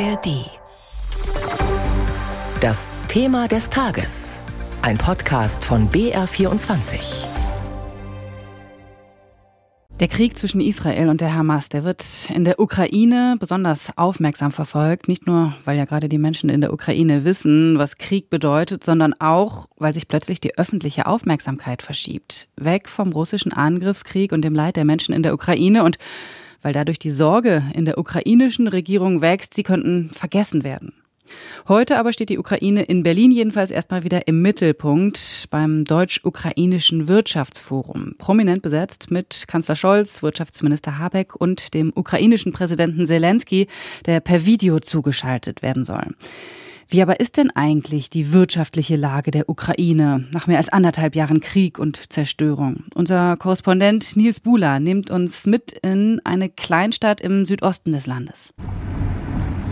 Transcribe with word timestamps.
ARD. 0.00 0.50
Das 2.60 2.98
Thema 3.06 3.46
des 3.46 3.70
Tages. 3.70 4.40
Ein 4.82 4.98
Podcast 4.98 5.64
von 5.64 5.88
BR24. 5.88 7.26
Der 10.00 10.08
Krieg 10.08 10.36
zwischen 10.36 10.60
Israel 10.60 11.08
und 11.08 11.20
der 11.20 11.34
Hamas, 11.34 11.68
der 11.68 11.84
wird 11.84 12.28
in 12.34 12.44
der 12.44 12.58
Ukraine 12.58 13.36
besonders 13.38 13.96
aufmerksam 13.96 14.50
verfolgt. 14.50 15.06
Nicht 15.06 15.28
nur, 15.28 15.54
weil 15.64 15.78
ja 15.78 15.84
gerade 15.84 16.08
die 16.08 16.18
Menschen 16.18 16.50
in 16.50 16.60
der 16.60 16.72
Ukraine 16.72 17.24
wissen, 17.24 17.78
was 17.78 17.96
Krieg 17.96 18.30
bedeutet, 18.30 18.82
sondern 18.82 19.14
auch, 19.20 19.68
weil 19.76 19.92
sich 19.92 20.08
plötzlich 20.08 20.40
die 20.40 20.58
öffentliche 20.58 21.06
Aufmerksamkeit 21.06 21.82
verschiebt. 21.82 22.48
Weg 22.56 22.88
vom 22.88 23.12
russischen 23.12 23.52
Angriffskrieg 23.52 24.32
und 24.32 24.42
dem 24.42 24.56
Leid 24.56 24.74
der 24.74 24.84
Menschen 24.84 25.14
in 25.14 25.22
der 25.22 25.34
Ukraine 25.34 25.84
und 25.84 25.98
weil 26.64 26.72
dadurch 26.72 26.98
die 26.98 27.10
Sorge 27.10 27.62
in 27.74 27.84
der 27.84 27.98
ukrainischen 27.98 28.66
Regierung 28.66 29.20
wächst, 29.20 29.54
sie 29.54 29.62
könnten 29.62 30.10
vergessen 30.10 30.64
werden. 30.64 30.94
Heute 31.68 31.98
aber 31.98 32.12
steht 32.12 32.28
die 32.28 32.38
Ukraine 32.38 32.82
in 32.82 33.02
Berlin 33.02 33.30
jedenfalls 33.30 33.70
erstmal 33.70 34.02
wieder 34.02 34.26
im 34.28 34.42
Mittelpunkt 34.42 35.46
beim 35.50 35.84
deutsch-ukrainischen 35.84 37.08
Wirtschaftsforum. 37.08 38.14
Prominent 38.18 38.62
besetzt 38.62 39.10
mit 39.10 39.44
Kanzler 39.46 39.76
Scholz, 39.76 40.22
Wirtschaftsminister 40.22 40.98
Habeck 40.98 41.36
und 41.36 41.74
dem 41.74 41.92
ukrainischen 41.94 42.52
Präsidenten 42.52 43.06
Zelensky, 43.06 43.68
der 44.06 44.20
per 44.20 44.44
Video 44.44 44.80
zugeschaltet 44.80 45.62
werden 45.62 45.84
soll. 45.84 46.08
Wie 46.94 47.02
aber 47.02 47.18
ist 47.18 47.38
denn 47.38 47.50
eigentlich 47.50 48.08
die 48.08 48.32
wirtschaftliche 48.32 48.94
Lage 48.94 49.32
der 49.32 49.48
Ukraine 49.48 50.28
nach 50.30 50.46
mehr 50.46 50.58
als 50.58 50.68
anderthalb 50.68 51.16
Jahren 51.16 51.40
Krieg 51.40 51.80
und 51.80 52.12
Zerstörung? 52.12 52.84
Unser 52.94 53.36
Korrespondent 53.36 54.14
Nils 54.14 54.38
Bula 54.38 54.78
nimmt 54.78 55.10
uns 55.10 55.44
mit 55.44 55.72
in 55.82 56.20
eine 56.22 56.48
Kleinstadt 56.48 57.20
im 57.20 57.46
Südosten 57.46 57.90
des 57.90 58.06
Landes. 58.06 58.54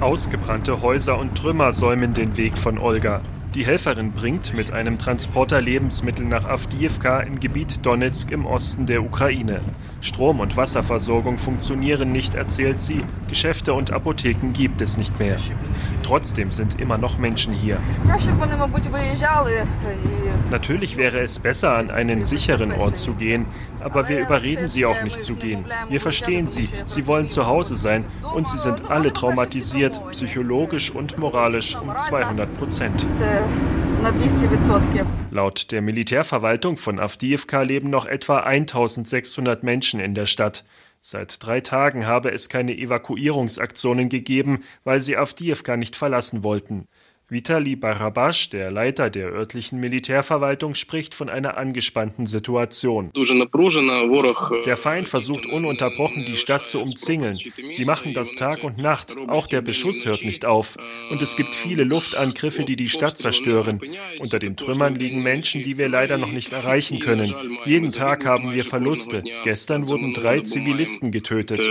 Ausgebrannte 0.00 0.82
Häuser 0.82 1.16
und 1.16 1.38
Trümmer 1.38 1.72
säumen 1.72 2.12
den 2.12 2.36
Weg 2.36 2.58
von 2.58 2.76
Olga. 2.78 3.20
Die 3.54 3.66
Helferin 3.66 4.12
bringt 4.12 4.54
mit 4.56 4.72
einem 4.72 4.96
Transporter 4.96 5.60
Lebensmittel 5.60 6.24
nach 6.24 6.46
Avdiivka 6.46 7.20
im 7.20 7.38
Gebiet 7.38 7.84
Donetsk 7.84 8.30
im 8.30 8.46
Osten 8.46 8.86
der 8.86 9.02
Ukraine. 9.02 9.60
Strom- 10.00 10.40
und 10.40 10.56
Wasserversorgung 10.56 11.36
funktionieren 11.36 12.12
nicht, 12.12 12.34
erzählt 12.34 12.80
sie. 12.80 13.02
Geschäfte 13.28 13.74
und 13.74 13.92
Apotheken 13.92 14.52
gibt 14.54 14.80
es 14.80 14.96
nicht 14.96 15.18
mehr. 15.20 15.36
Trotzdem 16.02 16.50
sind 16.50 16.80
immer 16.80 16.96
noch 16.96 17.18
Menschen 17.18 17.52
hier. 17.52 17.76
Natürlich 20.52 20.98
wäre 20.98 21.18
es 21.18 21.38
besser, 21.38 21.72
an 21.78 21.90
einen 21.90 22.20
sicheren 22.20 22.72
Ort 22.72 22.98
zu 22.98 23.14
gehen, 23.14 23.46
aber 23.80 24.10
wir 24.10 24.20
überreden 24.20 24.68
sie 24.68 24.84
auch 24.84 25.02
nicht 25.02 25.22
zu 25.22 25.34
gehen. 25.34 25.64
Wir 25.88 25.98
verstehen 25.98 26.46
sie, 26.46 26.68
sie 26.84 27.06
wollen 27.06 27.26
zu 27.26 27.46
Hause 27.46 27.74
sein 27.74 28.04
und 28.34 28.46
sie 28.46 28.58
sind 28.58 28.90
alle 28.90 29.14
traumatisiert, 29.14 30.02
psychologisch 30.10 30.90
und 30.90 31.16
moralisch 31.16 31.74
um 31.76 31.98
200 31.98 32.52
Prozent. 32.52 33.06
Laut 35.30 35.72
der 35.72 35.80
Militärverwaltung 35.80 36.76
von 36.76 37.00
Avdiivka 37.00 37.62
leben 37.62 37.88
noch 37.88 38.04
etwa 38.04 38.40
1600 38.40 39.62
Menschen 39.62 40.00
in 40.00 40.14
der 40.14 40.26
Stadt. 40.26 40.66
Seit 41.00 41.44
drei 41.44 41.60
Tagen 41.60 42.06
habe 42.06 42.30
es 42.30 42.48
keine 42.48 42.76
Evakuierungsaktionen 42.76 44.10
gegeben, 44.10 44.62
weil 44.84 45.00
sie 45.00 45.16
Avdiivka 45.16 45.76
nicht 45.76 45.96
verlassen 45.96 46.44
wollten. 46.44 46.86
Vitali 47.32 47.76
Barabasch, 47.76 48.50
der 48.50 48.70
Leiter 48.70 49.08
der 49.08 49.32
örtlichen 49.32 49.80
Militärverwaltung, 49.80 50.74
spricht 50.74 51.14
von 51.14 51.30
einer 51.30 51.56
angespannten 51.56 52.26
Situation. 52.26 53.10
Der 54.66 54.76
Feind 54.76 55.08
versucht 55.08 55.46
ununterbrochen, 55.46 56.26
die 56.26 56.36
Stadt 56.36 56.66
zu 56.66 56.78
umzingeln. 56.80 57.38
Sie 57.68 57.86
machen 57.86 58.12
das 58.12 58.34
Tag 58.34 58.62
und 58.64 58.76
Nacht. 58.76 59.16
Auch 59.28 59.46
der 59.46 59.62
Beschuss 59.62 60.04
hört 60.04 60.26
nicht 60.26 60.44
auf. 60.44 60.76
Und 61.10 61.22
es 61.22 61.34
gibt 61.34 61.54
viele 61.54 61.84
Luftangriffe, 61.84 62.64
die 62.64 62.76
die 62.76 62.90
Stadt 62.90 63.16
zerstören. 63.16 63.80
Unter 64.18 64.38
den 64.38 64.58
Trümmern 64.58 64.94
liegen 64.94 65.22
Menschen, 65.22 65.62
die 65.62 65.78
wir 65.78 65.88
leider 65.88 66.18
noch 66.18 66.32
nicht 66.32 66.52
erreichen 66.52 66.98
können. 66.98 67.32
Jeden 67.64 67.92
Tag 67.92 68.26
haben 68.26 68.52
wir 68.52 68.62
Verluste. 68.62 69.24
Gestern 69.42 69.88
wurden 69.88 70.12
drei 70.12 70.40
Zivilisten 70.40 71.10
getötet. 71.10 71.66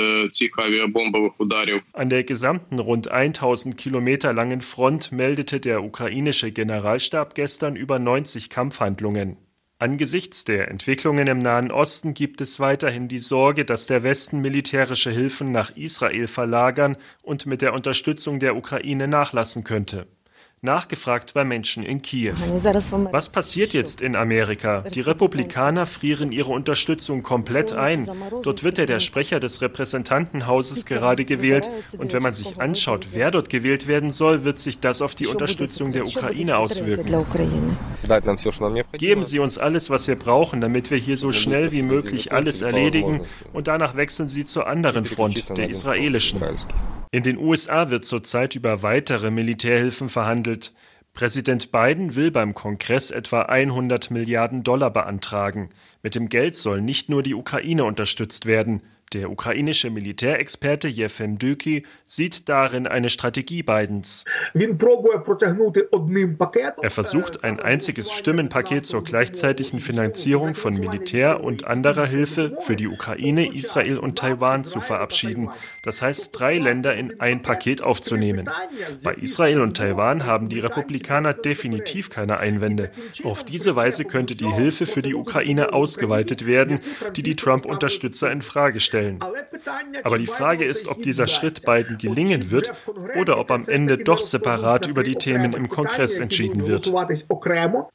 An 1.94 2.10
der 2.10 2.24
gesamten 2.24 2.80
rund 2.80 3.12
1000 3.12 3.78
Kilometer 3.78 4.34
langen 4.34 4.62
Front 4.62 5.12
meldet 5.12 5.51
meldete 5.52 5.60
der 5.60 5.84
ukrainische 5.84 6.52
Generalstab 6.52 7.36
gestern 7.36 7.76
über 7.76 8.00
90 8.00 8.50
Kampfhandlungen. 8.50 9.38
Angesichts 9.80 10.46
der 10.46 10.70
Entwicklungen 10.70 11.28
im 11.28 11.40
Nahen 11.40 11.72
Osten 11.72 12.14
gibt 12.14 12.40
es 12.40 12.60
weiterhin 12.60 13.08
die 13.08 13.20
Sorge, 13.20 13.66
dass 13.66 13.88
der 13.88 14.04
Westen 14.04 14.40
militärische 14.40 15.12
Hilfen 15.12 15.52
nach 15.52 15.76
Israel 15.76 16.28
verlagern 16.28 16.96
und 17.24 17.48
mit 17.48 17.62
der 17.62 17.74
Unterstützung 17.74 18.40
der 18.40 18.56
Ukraine 18.56 19.08
nachlassen 19.08 19.64
könnte. 19.64 20.08
Nachgefragt 20.64 21.34
bei 21.34 21.44
Menschen 21.44 21.82
in 21.82 22.04
Kiew. 22.04 22.36
Was 23.12 23.30
passiert 23.30 23.74
jetzt 23.74 24.00
in 24.00 24.16
Amerika? 24.16 24.82
Die 24.82 25.02
Republikaner 25.02 25.88
frieren 25.88 26.32
ihre 26.32 26.52
Unterstützung 26.52 27.24
komplett 27.24 27.74
ein. 27.74 28.08
Dort 28.44 28.64
wird 28.64 28.78
ja 28.78 28.86
der 28.86 29.00
Sprecher 29.00 29.40
des 29.40 29.64
Repräsentantenhauses 29.64 30.86
gerade 30.86 31.26
gewählt. 31.26 31.68
Und 31.98 32.14
wenn 32.14 32.22
man 32.22 32.34
sich 32.34 32.62
anschaut, 32.62 33.08
wer 33.14 33.32
dort 33.32 33.50
gewählt 33.50 33.88
werden 33.88 34.12
soll, 34.12 34.44
wird 34.44 34.60
sich 34.60 34.80
das 34.80 35.02
auf 35.02 35.16
die 35.16 35.26
Unterstützung 35.26 35.94
der 35.94 36.06
Ukraine 36.06 36.58
auswirken. 36.58 37.12
Geben 38.94 39.24
Sie 39.24 39.40
uns 39.40 39.58
alles, 39.58 39.90
was 39.90 40.08
wir 40.08 40.16
brauchen, 40.16 40.62
damit 40.62 40.92
wir 40.92 41.00
hier 41.00 41.18
so 41.18 41.32
schnell 41.32 41.72
wie 41.72 41.82
möglich 41.82 42.34
alles 42.34 42.62
erledigen. 42.62 43.22
Und 43.52 43.68
danach 43.68 43.96
wechseln 43.96 44.28
Sie 44.28 44.46
zur 44.46 44.68
anderen 44.68 45.06
Front, 45.06 45.58
der 45.58 45.72
israelischen. 45.72 46.40
In 47.14 47.24
den 47.24 47.38
USA 47.38 47.90
wird 47.90 48.06
zurzeit 48.06 48.56
über 48.56 48.84
weitere 48.84 49.32
Militärhilfen 49.32 50.08
verhandelt. 50.08 50.74
Präsident 51.14 51.74
Biden 51.74 52.16
will 52.16 52.32
beim 52.32 52.54
Kongress 52.54 53.12
etwa 53.12 53.42
100 53.42 54.12
Milliarden 54.12 54.64
Dollar 54.64 54.92
beantragen. 54.92 55.72
Mit 56.04 56.16
dem 56.16 56.30
Geld 56.30 56.56
soll 56.56 56.80
nicht 56.80 57.10
nur 57.10 57.22
die 57.22 57.36
Ukraine 57.36 57.84
unterstützt 57.84 58.46
werden. 58.46 58.82
Der 59.14 59.30
ukrainische 59.30 59.90
Militärexperte 59.90 60.88
Jefen 60.88 61.38
Düki 61.38 61.84
sieht 62.06 62.48
darin 62.48 62.88
eine 62.88 63.10
Strategie 63.10 63.62
Bidens. 63.62 64.24
Er 66.82 66.90
versucht, 66.90 67.44
ein 67.44 67.60
einziges 67.60 68.14
Stimmenpaket 68.14 68.86
zur 68.86 69.04
gleichzeitigen 69.04 69.82
Finanzierung 69.82 70.56
von 70.56 70.76
Militär 70.76 71.44
und 71.44 71.68
anderer 71.68 72.06
Hilfe 72.06 72.58
für 72.62 72.78
die 72.78 72.88
Ukraine, 72.88 73.54
Israel 73.54 73.98
und 73.98 74.18
Taiwan 74.18 74.64
zu 74.64 74.80
verabschieden. 74.80 75.50
Das 75.82 76.02
heißt, 76.02 76.30
drei 76.32 76.58
Länder 76.58 76.96
in 76.96 77.20
ein 77.20 77.42
Paket 77.42 77.82
aufzunehmen. 77.82 78.50
Bei 79.04 79.14
Israel 79.16 79.60
und 79.60 79.76
Taiwan 79.76 80.26
haben 80.26 80.48
die 80.48 80.60
Republikaner 80.60 81.34
definitiv 81.34 82.10
keine 82.10 82.40
Einwände. 82.40 82.92
Auf 83.26 83.44
diese 83.44 83.76
Weise 83.76 84.06
könnte 84.06 84.38
die 84.38 84.52
Hilfe 84.54 84.86
für 84.86 85.02
die 85.02 85.16
Ukraine 85.16 85.74
ausgeweitet 85.74 86.46
werden, 86.46 86.80
die 87.18 87.24
die 87.24 87.36
Trump-Unterstützer 87.36 88.32
in 88.32 88.42
Frage 88.42 88.80
stellen 88.80 89.01
stellen. 89.02 89.20
Aber 90.04 90.18
die 90.18 90.28
Frage 90.28 90.66
ist, 90.66 90.88
ob 90.88 91.02
dieser 91.02 91.28
Schritt 91.28 91.64
beiden 91.64 91.98
gelingen 91.98 92.52
wird 92.52 92.72
oder 93.20 93.38
ob 93.40 93.52
am 93.52 93.68
Ende 93.68 93.98
doch 93.98 94.22
separat 94.22 94.88
über 94.88 95.04
die 95.04 95.16
Themen 95.16 95.54
im 95.54 95.68
Kongress 95.68 96.18
entschieden 96.18 96.68
wird. 96.68 96.92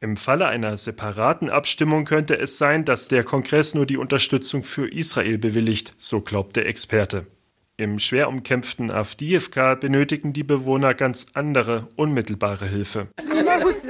Im 0.00 0.16
Falle 0.16 0.46
einer 0.46 0.76
separaten 0.76 1.50
Abstimmung 1.50 2.04
könnte 2.04 2.38
es 2.38 2.58
sein, 2.58 2.84
dass 2.84 3.08
der 3.08 3.24
Kongress 3.24 3.74
nur 3.74 3.86
die 3.86 3.96
Unterstützung 3.96 4.64
für 4.64 4.88
Israel 4.88 5.38
bewilligt, 5.38 5.94
so 5.98 6.20
glaubt 6.20 6.56
der 6.56 6.66
Experte. 6.66 7.26
Im 7.78 7.98
schwer 7.98 8.28
umkämpften 8.28 8.90
Avdiivka 8.90 9.74
benötigen 9.74 10.32
die 10.32 10.44
Bewohner 10.44 10.94
ganz 10.94 11.26
andere, 11.34 11.88
unmittelbare 11.96 12.66
Hilfe. 12.66 13.08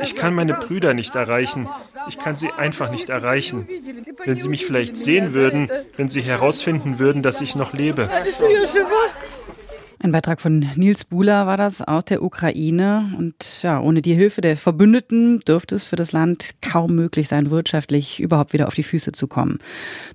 Ich 0.02 0.16
kann 0.16 0.34
meine 0.34 0.54
Brüder 0.54 0.94
nicht 0.94 1.14
erreichen. 1.14 1.68
Ich 2.08 2.18
kann 2.18 2.36
sie 2.36 2.50
einfach 2.50 2.90
nicht 2.90 3.08
erreichen. 3.08 3.68
Wenn 4.24 4.38
sie 4.38 4.48
mich 4.48 4.66
vielleicht 4.66 4.96
sehen 4.96 5.34
würden, 5.34 5.70
wenn 5.96 6.08
sie 6.08 6.22
herausfinden 6.22 6.98
würden, 6.98 7.22
dass 7.22 7.40
ich 7.40 7.56
noch 7.56 7.72
lebe. 7.72 8.08
Ein 9.98 10.12
Beitrag 10.12 10.42
von 10.42 10.58
Nils 10.76 11.04
Buhler 11.04 11.46
war 11.46 11.56
das 11.56 11.80
aus 11.80 12.04
der 12.04 12.22
Ukraine. 12.22 13.14
Und 13.18 13.62
ja, 13.62 13.80
ohne 13.80 14.02
die 14.02 14.12
Hilfe 14.12 14.42
der 14.42 14.58
Verbündeten 14.58 15.40
dürfte 15.40 15.74
es 15.74 15.84
für 15.84 15.96
das 15.96 16.12
Land 16.12 16.56
kaum 16.60 16.94
möglich 16.94 17.28
sein, 17.28 17.50
wirtschaftlich 17.50 18.20
überhaupt 18.20 18.52
wieder 18.52 18.66
auf 18.66 18.74
die 18.74 18.82
Füße 18.82 19.12
zu 19.12 19.26
kommen. 19.26 19.58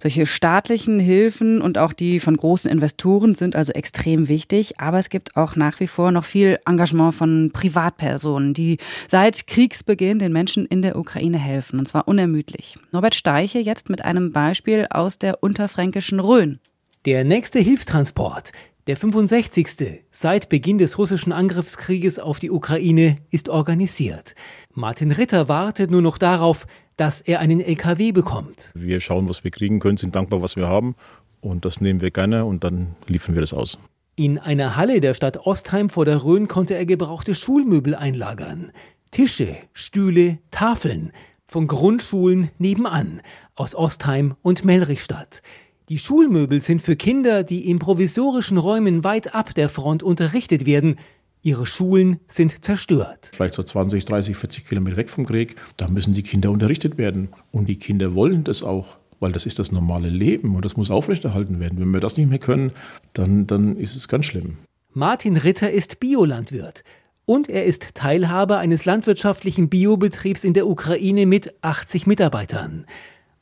Solche 0.01 0.27
staatlichen 0.27 0.99
Hilfen 0.99 1.61
und 1.61 1.79
auch 1.79 1.93
die 1.93 2.19
von 2.19 2.37
großen 2.37 2.69
Investoren 2.69 3.33
sind 3.33 3.55
also 3.55 3.71
extrem 3.71 4.29
wichtig. 4.29 4.79
Aber 4.79 4.99
es 4.99 5.09
gibt 5.09 5.35
auch 5.35 5.55
nach 5.55 5.79
wie 5.79 5.87
vor 5.87 6.11
noch 6.11 6.25
viel 6.25 6.59
Engagement 6.67 7.15
von 7.15 7.49
Privatpersonen, 7.51 8.53
die 8.53 8.77
seit 9.07 9.47
Kriegsbeginn 9.47 10.19
den 10.19 10.31
Menschen 10.31 10.67
in 10.67 10.83
der 10.83 10.95
Ukraine 10.95 11.39
helfen. 11.39 11.79
Und 11.79 11.87
zwar 11.87 12.07
unermüdlich. 12.07 12.75
Norbert 12.91 13.15
Steiche 13.15 13.57
jetzt 13.57 13.89
mit 13.89 14.05
einem 14.05 14.31
Beispiel 14.31 14.85
aus 14.91 15.17
der 15.17 15.41
unterfränkischen 15.41 16.19
Rhön. 16.19 16.59
Der 17.05 17.23
nächste 17.23 17.57
Hilfstransport 17.57 18.51
der 18.87 18.97
65. 18.97 20.03
seit 20.09 20.49
Beginn 20.49 20.79
des 20.79 20.97
russischen 20.97 21.31
Angriffskrieges 21.31 22.17
auf 22.19 22.39
die 22.39 22.49
Ukraine 22.49 23.17
ist 23.29 23.49
organisiert. 23.49 24.33
Martin 24.73 25.11
Ritter 25.11 25.47
wartet 25.47 25.91
nur 25.91 26.01
noch 26.01 26.17
darauf, 26.17 26.65
dass 26.97 27.21
er 27.21 27.39
einen 27.39 27.61
LKW 27.61 28.11
bekommt. 28.11 28.71
Wir 28.73 28.99
schauen, 28.99 29.29
was 29.29 29.43
wir 29.43 29.51
kriegen 29.51 29.79
können, 29.79 29.97
sind 29.97 30.15
dankbar, 30.15 30.41
was 30.41 30.55
wir 30.55 30.67
haben 30.67 30.95
und 31.41 31.65
das 31.65 31.79
nehmen 31.81 32.01
wir 32.01 32.11
gerne 32.11 32.45
und 32.45 32.63
dann 32.63 32.95
liefern 33.07 33.35
wir 33.35 33.41
das 33.41 33.53
aus. 33.53 33.77
In 34.15 34.39
einer 34.39 34.75
Halle 34.75 34.99
der 34.99 35.13
Stadt 35.13 35.45
Ostheim 35.45 35.89
vor 35.89 36.05
der 36.05 36.23
Rhön 36.23 36.47
konnte 36.47 36.75
er 36.75 36.85
gebrauchte 36.85 37.35
Schulmöbel 37.35 37.95
einlagern. 37.95 38.71
Tische, 39.11 39.57
Stühle, 39.73 40.39
Tafeln 40.51 41.11
von 41.47 41.67
Grundschulen 41.67 42.49
nebenan 42.57 43.21
aus 43.55 43.75
Ostheim 43.75 44.35
und 44.41 44.63
Melrichstadt. 44.63 45.41
Die 45.89 45.97
Schulmöbel 45.97 46.61
sind 46.61 46.81
für 46.81 46.95
Kinder, 46.95 47.43
die 47.43 47.69
in 47.69 47.79
provisorischen 47.79 48.57
Räumen 48.57 49.03
weit 49.03 49.35
ab 49.35 49.53
der 49.55 49.67
Front 49.67 50.03
unterrichtet 50.03 50.65
werden. 50.65 50.97
Ihre 51.41 51.65
Schulen 51.65 52.19
sind 52.27 52.63
zerstört. 52.63 53.31
Vielleicht 53.33 53.55
so 53.55 53.63
20, 53.63 54.05
30, 54.05 54.37
40 54.37 54.67
Kilometer 54.67 54.95
weg 54.97 55.09
vom 55.09 55.25
Krieg. 55.25 55.55
Da 55.77 55.87
müssen 55.87 56.13
die 56.13 56.23
Kinder 56.23 56.51
unterrichtet 56.51 56.97
werden. 56.97 57.29
Und 57.51 57.67
die 57.67 57.77
Kinder 57.77 58.13
wollen 58.13 58.43
das 58.43 58.61
auch, 58.61 58.99
weil 59.19 59.31
das 59.31 59.45
ist 59.45 59.57
das 59.57 59.71
normale 59.71 60.09
Leben 60.09 60.55
und 60.55 60.63
das 60.63 60.77
muss 60.77 60.91
aufrechterhalten 60.91 61.59
werden. 61.59 61.79
Wenn 61.79 61.91
wir 61.91 61.99
das 61.99 62.15
nicht 62.15 62.29
mehr 62.29 62.39
können, 62.39 62.71
dann, 63.13 63.47
dann 63.47 63.75
ist 63.75 63.95
es 63.95 64.07
ganz 64.07 64.27
schlimm. 64.27 64.57
Martin 64.93 65.35
Ritter 65.35 65.71
ist 65.71 65.99
Biolandwirt. 65.99 66.83
Und 67.25 67.49
er 67.49 67.65
ist 67.65 67.95
Teilhaber 67.95 68.59
eines 68.59 68.85
landwirtschaftlichen 68.85 69.69
Biobetriebs 69.69 70.43
in 70.43 70.53
der 70.53 70.67
Ukraine 70.67 71.25
mit 71.25 71.53
80 71.61 72.05
Mitarbeitern. 72.05 72.85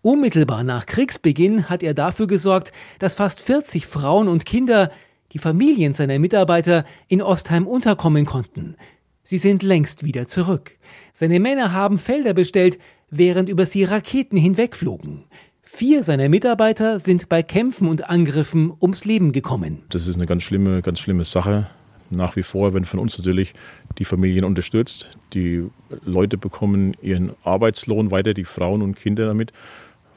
Unmittelbar 0.02 0.64
nach 0.64 0.86
Kriegsbeginn 0.86 1.70
hat 1.70 1.84
er 1.84 1.94
dafür 1.94 2.28
gesorgt, 2.28 2.72
dass 3.00 3.16
fast 3.16 3.42
40 3.42 3.86
Frauen 3.86 4.30
und 4.30 4.46
Kinder 4.46 4.92
die 5.34 5.40
Familien 5.40 5.94
seiner 5.94 6.20
Mitarbeiter 6.20 6.86
in 7.10 7.22
Ostheim 7.22 7.68
unterkommen 7.68 8.26
konnten. 8.26 8.78
Sie 9.24 9.38
sind 9.38 9.62
längst 9.62 10.04
wieder 10.04 10.26
zurück. 10.26 10.72
Seine 11.14 11.42
Männer 11.42 11.74
haben 11.74 12.00
Felder 12.00 12.34
bestellt, 12.34 12.80
während 13.10 13.50
über 13.50 13.66
sie 13.66 13.84
Raketen 13.84 14.38
hinwegflogen. 14.38 15.26
Vier 15.62 16.04
seiner 16.04 16.30
Mitarbeiter 16.30 16.98
sind 17.00 17.28
bei 17.28 17.44
Kämpfen 17.44 17.90
und 17.90 18.10
Angriffen 18.10 18.72
ums 18.82 19.04
Leben 19.04 19.34
gekommen. 19.34 19.84
Das 19.90 20.08
ist 20.08 20.16
eine 20.16 20.26
ganz 20.26 20.44
schlimme, 20.44 20.82
ganz 20.82 21.00
schlimme 21.00 21.26
Sache. 21.26 21.70
Nach 22.10 22.36
wie 22.36 22.42
vor 22.42 22.74
werden 22.74 22.86
von 22.86 23.00
uns 23.00 23.18
natürlich 23.18 23.54
die 24.00 24.06
Familien 24.06 24.46
unterstützt. 24.46 25.18
Die 25.34 25.66
Leute 26.04 26.38
bekommen 26.38 26.96
ihren 27.02 27.34
Arbeitslohn 27.44 28.10
weiter, 28.10 28.34
die 28.34 28.46
Frauen 28.46 28.82
und 28.82 28.96
Kinder 28.96 29.28
damit, 29.28 29.54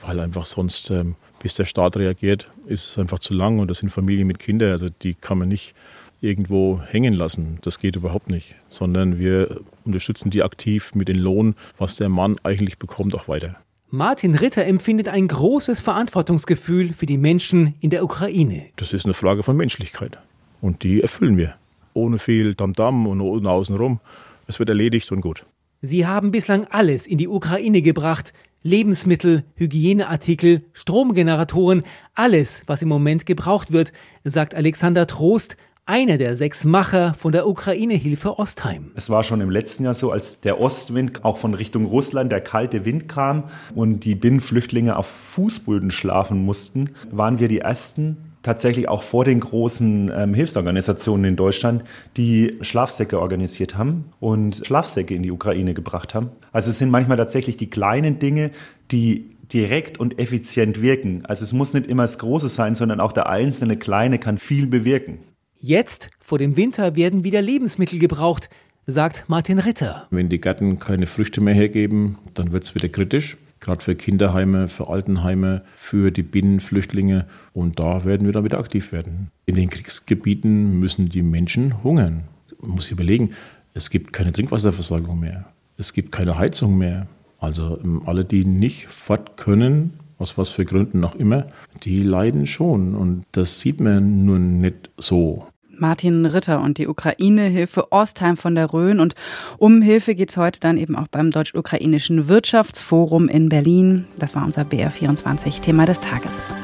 weil 0.02 0.20
einfach 0.20 0.46
sonst 0.46 0.90
ähm, 0.90 1.16
bis 1.40 1.54
der 1.54 1.64
Staat 1.64 1.96
reagiert, 1.96 2.48
ist 2.66 2.86
es 2.86 2.98
einfach 2.98 3.18
zu 3.18 3.34
lang 3.34 3.58
und 3.58 3.68
das 3.68 3.78
sind 3.78 3.90
Familien 3.90 4.26
mit 4.26 4.38
Kindern, 4.38 4.70
also 4.70 4.86
die 4.88 5.14
kann 5.14 5.38
man 5.38 5.48
nicht 5.48 5.74
irgendwo 6.20 6.80
hängen 6.80 7.14
lassen. 7.14 7.58
Das 7.62 7.80
geht 7.80 7.96
überhaupt 7.96 8.30
nicht, 8.30 8.54
sondern 8.68 9.18
wir 9.18 9.60
unterstützen 9.84 10.30
die 10.30 10.42
aktiv 10.42 10.94
mit 10.94 11.08
dem 11.08 11.18
Lohn, 11.18 11.56
was 11.78 11.96
der 11.96 12.08
Mann 12.08 12.36
eigentlich 12.44 12.78
bekommt, 12.78 13.14
auch 13.14 13.26
weiter. 13.26 13.56
Martin 13.90 14.34
Ritter 14.34 14.64
empfindet 14.64 15.08
ein 15.08 15.28
großes 15.28 15.80
Verantwortungsgefühl 15.80 16.92
für 16.94 17.06
die 17.06 17.18
Menschen 17.18 17.74
in 17.80 17.90
der 17.90 18.04
Ukraine. 18.04 18.66
Das 18.76 18.92
ist 18.92 19.04
eine 19.04 19.14
Frage 19.14 19.42
von 19.42 19.56
Menschlichkeit 19.56 20.16
und 20.60 20.82
die 20.82 21.02
erfüllen 21.02 21.36
wir. 21.36 21.56
Ohne 21.92 22.18
viel 22.18 22.54
Tamtam 22.54 23.06
und 23.06 23.20
ohne 23.20 23.50
außenrum. 23.50 24.00
Es 24.46 24.58
wird 24.58 24.70
erledigt 24.70 25.12
und 25.12 25.20
gut. 25.20 25.44
Sie 25.82 26.06
haben 26.06 26.30
bislang 26.30 26.66
alles 26.70 27.06
in 27.06 27.18
die 27.18 27.28
Ukraine 27.28 27.82
gebracht, 27.82 28.32
Lebensmittel, 28.62 29.44
Hygieneartikel, 29.54 30.62
Stromgeneratoren, 30.72 31.82
alles, 32.14 32.62
was 32.66 32.82
im 32.82 32.88
Moment 32.88 33.26
gebraucht 33.26 33.72
wird, 33.72 33.92
sagt 34.24 34.54
Alexander 34.54 35.06
Trost, 35.06 35.56
einer 35.84 36.16
der 36.16 36.36
sechs 36.36 36.64
Macher 36.64 37.14
von 37.14 37.32
der 37.32 37.48
Ukraine-Hilfe 37.48 38.38
Ostheim. 38.38 38.92
Es 38.94 39.10
war 39.10 39.24
schon 39.24 39.40
im 39.40 39.50
letzten 39.50 39.84
Jahr 39.84 39.94
so, 39.94 40.12
als 40.12 40.38
der 40.40 40.60
Ostwind 40.60 41.24
auch 41.24 41.38
von 41.38 41.54
Richtung 41.54 41.86
Russland, 41.86 42.30
der 42.30 42.40
kalte 42.40 42.84
Wind 42.84 43.08
kam 43.08 43.44
und 43.74 44.04
die 44.04 44.14
Binnenflüchtlinge 44.14 44.96
auf 44.96 45.06
Fußböden 45.06 45.90
schlafen 45.90 46.44
mussten, 46.44 46.90
waren 47.10 47.40
wir 47.40 47.48
die 47.48 47.58
Ersten, 47.58 48.31
tatsächlich 48.42 48.88
auch 48.88 49.02
vor 49.02 49.24
den 49.24 49.40
großen 49.40 50.10
ähm, 50.14 50.34
Hilfsorganisationen 50.34 51.24
in 51.24 51.36
Deutschland, 51.36 51.84
die 52.16 52.58
Schlafsäcke 52.60 53.20
organisiert 53.20 53.76
haben 53.76 54.06
und 54.20 54.62
Schlafsäcke 54.66 55.14
in 55.14 55.22
die 55.22 55.30
Ukraine 55.30 55.74
gebracht 55.74 56.14
haben. 56.14 56.30
Also 56.52 56.70
es 56.70 56.78
sind 56.78 56.90
manchmal 56.90 57.16
tatsächlich 57.16 57.56
die 57.56 57.70
kleinen 57.70 58.18
Dinge, 58.18 58.50
die 58.90 59.30
direkt 59.52 59.98
und 60.00 60.18
effizient 60.18 60.82
wirken. 60.82 61.24
Also 61.24 61.44
es 61.44 61.52
muss 61.52 61.74
nicht 61.74 61.86
immer 61.86 62.04
das 62.04 62.18
Große 62.18 62.48
sein, 62.48 62.74
sondern 62.74 63.00
auch 63.00 63.12
der 63.12 63.28
einzelne 63.28 63.76
Kleine 63.76 64.18
kann 64.18 64.38
viel 64.38 64.66
bewirken. 64.66 65.18
Jetzt, 65.58 66.10
vor 66.18 66.38
dem 66.38 66.56
Winter, 66.56 66.96
werden 66.96 67.22
wieder 67.22 67.40
Lebensmittel 67.40 67.98
gebraucht, 67.98 68.48
sagt 68.86 69.24
Martin 69.28 69.60
Ritter. 69.60 70.08
Wenn 70.10 70.28
die 70.28 70.40
Gärten 70.40 70.80
keine 70.80 71.06
Früchte 71.06 71.40
mehr 71.40 71.54
hergeben, 71.54 72.18
dann 72.34 72.50
wird 72.50 72.64
es 72.64 72.74
wieder 72.74 72.88
kritisch 72.88 73.36
gerade 73.62 73.82
für 73.82 73.94
Kinderheime, 73.94 74.68
für 74.68 74.88
Altenheime, 74.88 75.62
für 75.76 76.10
die 76.10 76.22
Binnenflüchtlinge. 76.22 77.26
Und 77.54 77.78
da 77.78 78.04
werden 78.04 78.26
wir 78.26 78.32
dann 78.32 78.44
wieder 78.44 78.58
aktiv 78.58 78.92
werden. 78.92 79.30
In 79.46 79.54
den 79.54 79.70
Kriegsgebieten 79.70 80.78
müssen 80.78 81.08
die 81.08 81.22
Menschen 81.22 81.82
hungern. 81.82 82.24
Man 82.60 82.72
muss 82.72 82.84
sich 82.84 82.92
überlegen, 82.92 83.30
es 83.72 83.88
gibt 83.88 84.12
keine 84.12 84.32
Trinkwasserversorgung 84.32 85.18
mehr. 85.18 85.46
Es 85.78 85.94
gibt 85.94 86.12
keine 86.12 86.36
Heizung 86.36 86.76
mehr. 86.76 87.06
Also 87.38 87.80
ähm, 87.82 88.02
alle, 88.04 88.24
die 88.24 88.44
nicht 88.44 88.88
fort 88.88 89.36
können, 89.36 89.94
aus 90.18 90.38
was 90.38 90.48
für 90.48 90.64
Gründen 90.64 91.04
auch 91.04 91.14
immer, 91.14 91.46
die 91.82 92.02
leiden 92.02 92.46
schon. 92.46 92.94
Und 92.94 93.24
das 93.32 93.60
sieht 93.60 93.80
man 93.80 94.24
nur 94.24 94.38
nicht 94.38 94.90
so. 94.98 95.46
Martin 95.82 96.24
Ritter 96.24 96.62
und 96.62 96.78
die 96.78 96.86
Ukraine-Hilfe 96.86 97.90
Ostheim 97.90 98.36
von 98.36 98.54
der 98.54 98.72
Rhön. 98.72 99.00
Und 99.00 99.14
um 99.58 99.82
Hilfe 99.82 100.14
geht 100.14 100.30
es 100.30 100.36
heute 100.36 100.60
dann 100.60 100.78
eben 100.78 100.96
auch 100.96 101.08
beim 101.08 101.32
Deutsch-Ukrainischen 101.32 102.28
Wirtschaftsforum 102.28 103.28
in 103.28 103.48
Berlin. 103.48 104.06
Das 104.16 104.34
war 104.36 104.44
unser 104.44 104.62
BR24-Thema 104.62 105.84
des 105.84 105.98
Tages. 105.98 106.54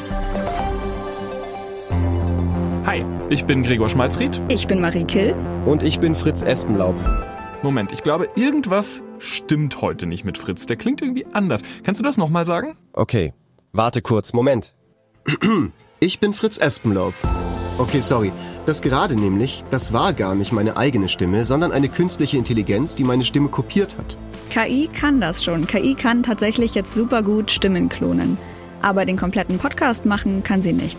Hi, 2.86 3.04
ich 3.28 3.44
bin 3.44 3.64
Gregor 3.64 3.88
Schmalzried. 3.88 4.40
Ich 4.48 4.68
bin 4.68 4.80
Marie 4.80 5.04
Kill. 5.04 5.34
Und 5.66 5.82
ich 5.82 5.98
bin 5.98 6.14
Fritz 6.14 6.42
Espenlaub. 6.42 6.94
Moment, 7.64 7.90
ich 7.90 8.04
glaube, 8.04 8.28
irgendwas 8.36 9.02
stimmt 9.18 9.82
heute 9.82 10.06
nicht 10.06 10.24
mit 10.24 10.38
Fritz. 10.38 10.66
Der 10.66 10.76
klingt 10.76 11.02
irgendwie 11.02 11.26
anders. 11.32 11.62
Kannst 11.82 12.00
du 12.00 12.04
das 12.04 12.18
nochmal 12.18 12.46
sagen? 12.46 12.78
Okay, 12.92 13.34
warte 13.72 14.00
kurz, 14.00 14.32
Moment. 14.32 14.74
Ich 16.00 16.20
bin 16.20 16.32
Fritz 16.32 16.58
Espenlaub. 16.58 17.12
Okay, 17.78 18.00
sorry. 18.00 18.32
Das 18.66 18.82
gerade 18.82 19.14
nämlich, 19.14 19.62
das 19.70 19.92
war 19.92 20.12
gar 20.12 20.34
nicht 20.34 20.52
meine 20.52 20.76
eigene 20.76 21.08
Stimme, 21.08 21.44
sondern 21.44 21.70
eine 21.70 21.88
künstliche 21.88 22.36
Intelligenz, 22.36 22.96
die 22.96 23.04
meine 23.04 23.24
Stimme 23.24 23.48
kopiert 23.48 23.96
hat. 23.96 24.16
KI 24.50 24.88
kann 24.92 25.20
das 25.20 25.44
schon. 25.44 25.66
KI 25.66 25.94
kann 25.94 26.24
tatsächlich 26.24 26.74
jetzt 26.74 26.92
super 26.92 27.22
gut 27.22 27.52
Stimmen 27.52 27.88
klonen. 27.88 28.36
Aber 28.82 29.04
den 29.04 29.16
kompletten 29.16 29.58
Podcast 29.58 30.06
machen 30.06 30.42
kann 30.42 30.60
sie 30.60 30.72
nicht. 30.72 30.98